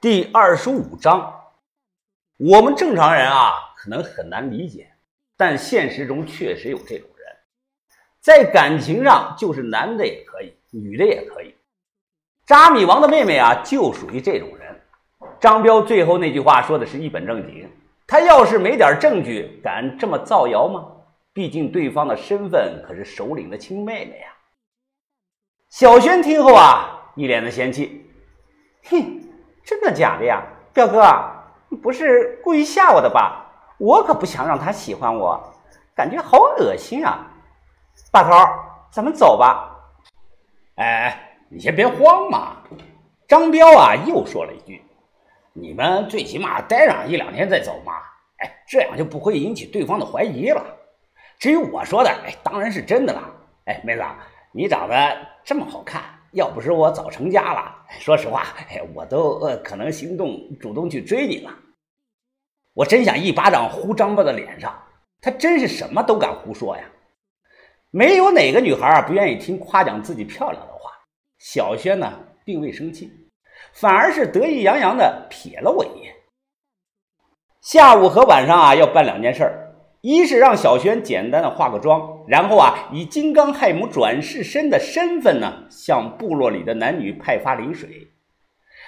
[0.00, 1.42] 第二十五章，
[2.36, 4.88] 我们正常人啊，可能很难理解，
[5.36, 7.36] 但现实中确实有这种人，
[8.20, 11.52] 在感情上就是男的也可以，女的也可以。
[12.46, 14.80] 扎米王的妹妹啊，就属于这种人。
[15.40, 17.68] 张彪最后那句话说的是一本正经，
[18.06, 20.86] 他要是没点证据，敢这么造谣吗？
[21.32, 24.32] 毕竟对方的身份可是首领的亲妹妹呀。
[25.70, 28.08] 小轩听后啊，一脸的嫌弃，
[28.90, 29.17] 哼。
[29.68, 31.04] 真的假的呀，表哥，
[31.68, 33.44] 你不是故意吓我的吧？
[33.76, 35.38] 我可不想让他喜欢我，
[35.94, 37.26] 感觉好恶心啊！
[38.10, 38.30] 把头，
[38.90, 39.70] 咱们走吧。
[40.76, 42.56] 哎哎，你先别慌嘛。
[43.28, 44.82] 张彪啊，又说了一句
[45.52, 47.92] ：“你们最起码待上一两天再走嘛。”
[48.40, 50.64] 哎，这样就不会引起对方的怀疑了。
[51.38, 53.22] 至于我说的，哎，当然是真的了。
[53.66, 54.02] 哎，妹子，
[54.50, 56.02] 你长得这么好看。
[56.32, 58.46] 要不是我早成家了，说实话，
[58.94, 61.50] 我都呃可能心动主动去追你了。
[62.74, 64.76] 我真想一巴掌呼张彪的脸上，
[65.20, 66.84] 他真是什么都敢胡说呀！
[67.90, 70.90] 没有哪个女孩啊不愿意听夸奖自己漂亮的话。
[71.38, 72.12] 小轩呢，
[72.44, 73.10] 并未生气，
[73.72, 76.14] 反而是得意洋洋的瞥了我一眼。
[77.62, 79.67] 下午和晚上啊，要办两件事儿。
[80.00, 88.08] 一是让小轩简单的化个妆，然后啊，以金刚亥母转世身的身份呢，向部落里的男女派发灵水。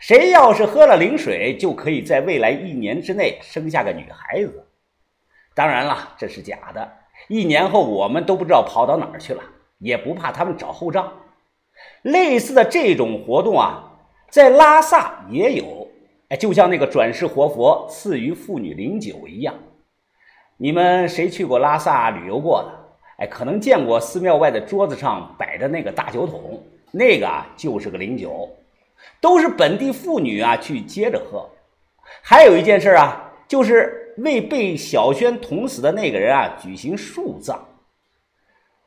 [0.00, 4.66] 谁要是喝了灵水，就可以在未来一年之内生下个女孩子。
[5.54, 6.90] 当然了，这是假的。
[7.28, 9.42] 一年后，我们都不知道跑到哪儿去了，
[9.78, 11.12] 也不怕他们找后账。
[12.02, 13.92] 类似的这种活动啊，
[14.30, 15.86] 在拉萨也有。
[16.30, 19.54] 哎，就像那个转世活佛赐予妇女灵酒一样。
[20.56, 22.84] 你们谁去过拉萨旅游过的？
[23.16, 28.48] 哎，可能见过寺庙外的桌子上摆着那个大酒桶，那个啊就是个灵酒，
[29.20, 31.48] 都是本地妇女啊去接着喝。
[32.22, 37.64] 还有一件事啊，就是为被小轩捅死的那个人啊举行树葬。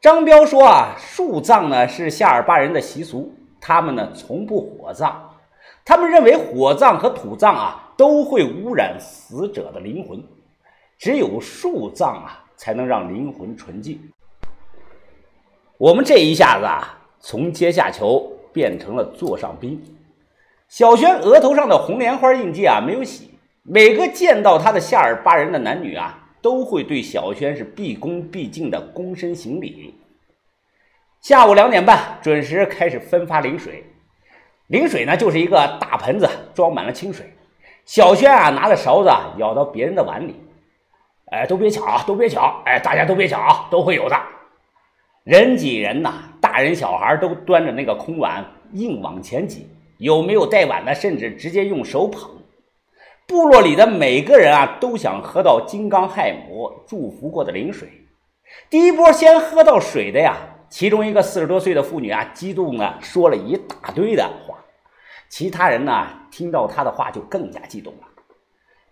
[0.00, 5.12] 张彪说啊，树葬呢是夏尔巴人的习俗，他们呢从不火葬，
[5.84, 10.22] 他们认为火葬和土葬啊都会污染死者的灵魂。
[11.02, 14.00] 只有树葬啊，才能让灵魂纯净。
[15.76, 19.82] 我们这一下子啊，从阶下囚变成了座上宾。
[20.68, 23.30] 小轩额头上的红莲花印记啊，没有洗。
[23.64, 30.00] 每个见到他的夏尔巴人的男女啊，都会对小轩是毕恭毕敬的躬身行礼。
[31.20, 33.84] 下午两点半准时开始分发灵水。
[34.68, 37.34] 灵水呢，就是一个大盆子装满了清水。
[37.84, 40.36] 小轩啊，拿着勺子啊舀到别人的碗里。
[41.32, 42.04] 哎，都别抢啊！
[42.06, 42.62] 都别抢！
[42.66, 43.66] 哎，大家都别抢啊！
[43.70, 44.14] 都会有的。
[45.24, 46.12] 人挤人呐，
[46.42, 49.66] 大人小孩都端着那个空碗硬往前挤，
[49.96, 52.30] 有没有带碗的，甚至直接用手捧。
[53.26, 57.88] 部落里的每个人啊，都想喝到金刚亥母祝福过的灵水。
[58.68, 60.36] 第一波先喝到水的呀，
[60.68, 64.58] 其中一个四十多岁的妇女啊，激动的说了一大堆的话。
[65.30, 68.11] 其他人呢，听到她的话就更加激动了。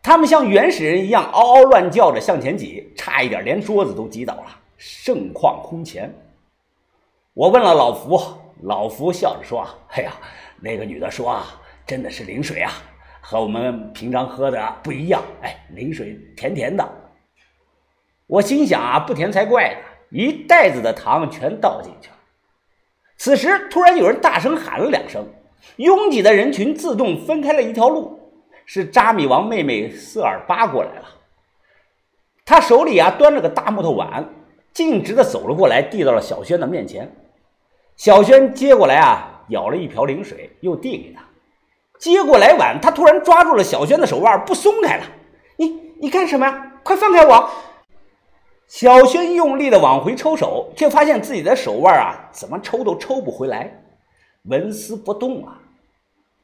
[0.02, 4.46] 他们像原始人一样嗷嗷乱叫着向前挤，差一点连桌子都挤倒了，
[4.78, 6.12] 盛况空前。
[7.34, 8.18] 我问了老福，
[8.62, 10.12] 老福笑着说：“哎呀，
[10.60, 12.72] 那个女的说啊，真的是灵水啊，
[13.20, 15.22] 和我们平常喝的不一样。
[15.42, 16.86] 哎，灵水甜甜的。”
[18.26, 19.80] 我心想啊，不甜才怪呢，
[20.10, 22.16] 一袋子的糖全倒进去了。
[23.18, 25.26] 此时突然有人大声喊了两声，
[25.76, 28.18] 拥挤的人群自动分开了一条路。
[28.72, 31.04] 是扎米王妹妹瑟尔巴过来了，
[32.44, 34.24] 她手里啊端着个大木头碗，
[34.72, 37.12] 径直的走了过来，递到了小轩的面前。
[37.96, 41.20] 小轩接过来啊，舀了一瓢灵水，又递给他。
[41.98, 45.04] 接过来碗，他突然抓住了小轩的手腕，不松开了。
[45.56, 45.66] 你
[46.00, 46.72] 你干什么呀？
[46.84, 47.50] 快放开我！
[48.68, 53.82] 小轩用力的往回抽手，却发现自己的手腕啊，怎么抽都抽不回来，
[54.44, 55.58] 纹丝不动啊。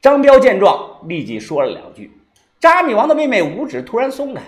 [0.03, 2.13] 张彪见状，立即说了两句。
[2.61, 4.43] 扎米王的妹妹五指突然松开，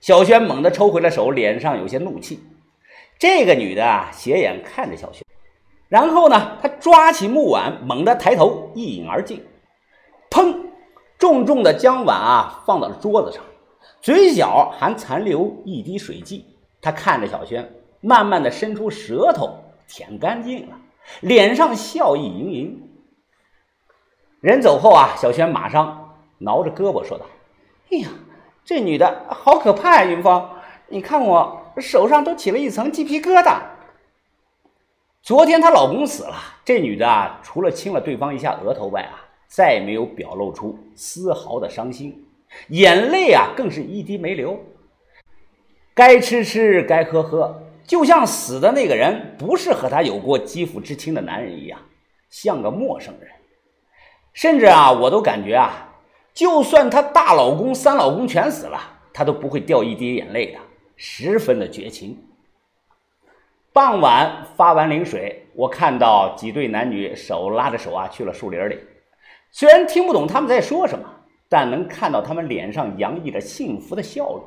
[0.00, 2.42] 小轩猛地抽回了手，脸上有些怒气。
[3.18, 5.24] 这个女的啊，斜眼看着小轩，
[5.88, 9.44] 然后呢，她抓起木碗，猛地抬头一饮而尽，
[10.30, 10.56] 砰！
[11.18, 13.44] 重重的将碗啊放到了桌子上，
[14.00, 16.44] 嘴角还残留一滴水迹。
[16.80, 19.56] 她看着小轩，慢慢的伸出舌头
[19.86, 20.76] 舔干净了，
[21.20, 22.82] 脸上笑意盈盈。
[24.40, 27.24] 人走后啊，小轩马上挠着胳膊说道
[27.92, 28.08] ：“哎呀，
[28.64, 30.04] 这女的好可怕呀！
[30.10, 30.48] 云峰，
[30.88, 33.60] 你看我手上都起了一层鸡皮疙瘩。
[35.20, 36.34] 昨天她老公死了，
[36.64, 42.26] 这女的啊，除了亲了对方一下额头外啊，再没有表露出丝毫的伤心，
[42.68, 44.58] 眼泪啊更是一滴没流。
[45.92, 51.78] 该吃吃，该喝喝，就像死的那个人不是和他有过肌肤之亲的男人一样，
[52.30, 53.30] 像个陌生人。
[54.32, 55.91] 甚至啊，我都感觉啊，
[56.34, 58.80] 就算她大老公、三老公全死了，
[59.12, 60.58] 她都不会掉一滴眼泪的，
[60.96, 62.18] 十分的绝情。
[63.72, 68.78] 傍晚发完灵水，我看到几对男女手拉着手啊去了树林里，
[69.50, 71.08] 虽然听不懂他们在说什么，
[71.48, 74.44] 但能看到他们脸上洋溢着幸福的笑容。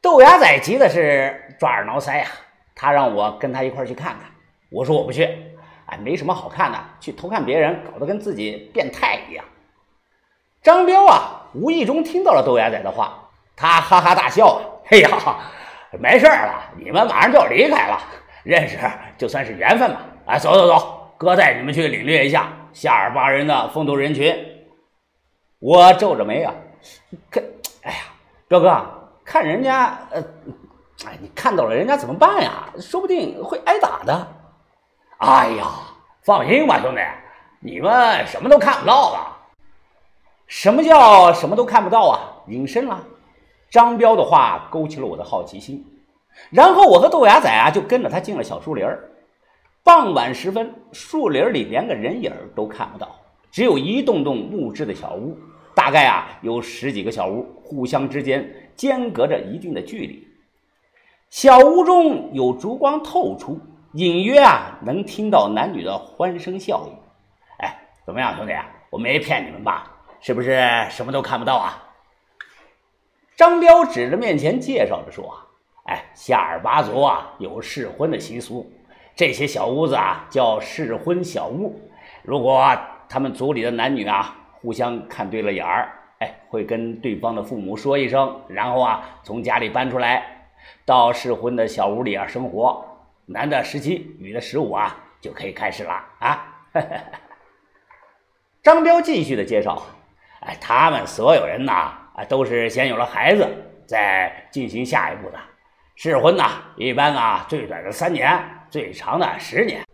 [0.00, 2.26] 豆芽仔急的是抓耳挠腮呀，
[2.74, 4.30] 他让我跟他一块去看看。
[4.70, 5.28] 我说我不去，
[5.86, 9.41] 哎，没什么好看的，去偷看别人，搞得跟自己变态一样。
[10.62, 13.18] 张彪啊，无意中听到了豆芽仔的话，
[13.56, 15.10] 他哈哈大笑啊， 哎呀，
[15.98, 17.98] 没事了，你们马上就要离开了，
[18.44, 18.78] 认识
[19.18, 20.00] 就算是缘分吧。
[20.26, 24.34] 哎，走走走，哥带你们去领略一下夏尔巴人的风土人情。
[25.58, 26.54] 我皱着眉啊，
[27.30, 27.42] 看，
[27.82, 27.98] 哎呀，
[28.48, 28.98] 彪哥。
[29.24, 30.20] 看人家，呃，
[31.06, 32.68] 哎，你看到了人家怎么办呀？
[32.80, 34.26] 说不定会挨打的。
[35.18, 35.66] 哎呀，
[36.22, 37.00] 放心吧，兄弟，
[37.60, 39.31] 你们什么都看不到了。
[40.52, 42.20] 什么叫什么都看不到啊？
[42.48, 43.02] 隐身了。
[43.70, 45.82] 张彪的话勾起了我的好奇心，
[46.50, 49.02] 然后我和豆芽仔啊就跟着他进了小树林儿
[49.82, 53.16] 傍晚时分，树林里连个人影都看不到，
[53.50, 55.34] 只有一栋栋木质的小屋。
[55.74, 58.46] 大概啊有十几个小屋，互相之间
[58.76, 60.28] 间隔着一定的距离。
[61.30, 63.58] 小屋中有烛光透出，
[63.94, 66.92] 隐约啊能听到男女的欢声笑语。
[67.60, 67.74] 哎，
[68.04, 68.52] 怎么样，兄弟？
[68.90, 69.90] 我没骗你们吧？
[70.22, 71.82] 是不是什么都看不到啊？
[73.36, 75.36] 张彪指着面前介绍着说
[75.84, 78.72] ：“哎，夏尔巴族啊有试婚的习俗，
[79.14, 81.78] 这些小屋子啊叫试婚小屋。
[82.22, 82.74] 如果
[83.06, 90.46] 他们族里的男女啊……”互相看对了眼儿，哎，会跟对方的父母说一声，然后啊，从家里搬出来，
[90.86, 92.86] 到适婚的小屋里啊生活。
[93.26, 96.64] 男的十七，女的十五啊，就可以开始了啊。
[98.62, 99.82] 张彪继续的介绍，
[100.44, 103.46] 哎，他们所有人呐，啊，都是先有了孩子，
[103.86, 105.38] 再进行下一步的
[105.94, 106.44] 试婚呢。
[106.76, 109.84] 一般啊，最短的三年，最长的十年。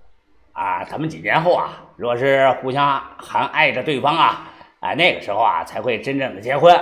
[0.52, 4.50] 啊，他们几年后啊，若是互相还爱着对方啊。
[4.80, 6.74] 哎，那个时候啊，才会真正的结婚。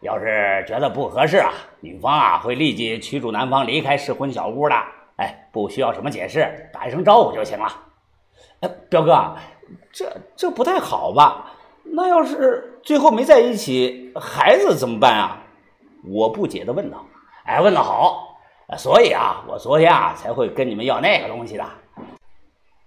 [0.00, 4.74] 要是觉得不合适啊，女方啊会立即驱逐男方离开试婚小屋的。
[5.16, 7.66] 哎，不需要什么解释，打一声招呼就行了。
[8.60, 9.36] 哎，彪哥，
[9.92, 11.52] 这这不太好吧？
[11.92, 15.42] 那要是最后没在一起，孩子怎么办啊？
[16.04, 17.04] 我不解的问道。
[17.44, 18.38] 哎，问的好。
[18.76, 21.64] 所以啊，我昨天啊才会跟你们要那个东西的。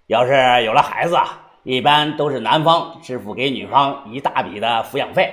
[0.08, 1.38] 要是有了孩子啊。
[1.64, 5.32] 一般都是男方支付给女方一大笔的抚养费，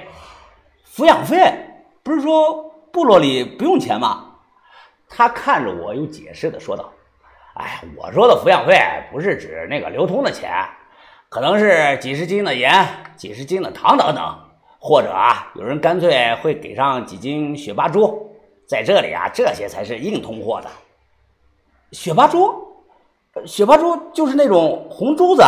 [0.86, 1.50] 抚养费
[2.02, 4.26] 不是说部落里不用钱吗？
[5.08, 6.92] 他看着我，又解释的说道
[7.56, 8.78] ：“哎，我说的抚养费
[9.10, 10.52] 不是指那个流通的钱，
[11.30, 14.38] 可能是几十斤的盐、几十斤的糖等等，
[14.78, 18.34] 或者啊，有人干脆会给上几斤雪巴珠，
[18.66, 20.68] 在这里啊，这些才是硬通货的。
[21.92, 22.50] 雪巴珠，
[23.44, 25.42] 雪巴珠就是那种红珠子。”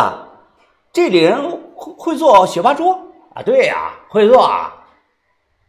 [0.93, 2.91] 这里人会会做雪巴珠
[3.33, 3.41] 啊？
[3.43, 4.71] 对呀，会做啊。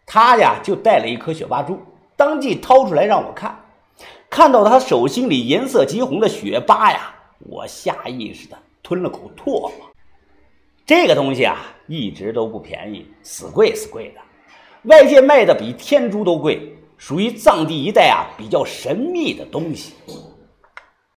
[0.04, 1.78] 他呀就带了一颗雪巴珠，
[2.16, 3.58] 当即掏出来让我看。
[4.28, 9.91] 看到他手心里颜色极红的雪巴呀，我下意识的吞了口唾沫。
[10.94, 11.56] 这个东西啊，
[11.86, 14.20] 一直都不便宜，死贵死贵的，
[14.82, 19.94] 外界卖的比天珠都贵，属于藏地一带啊比较神秘的东西。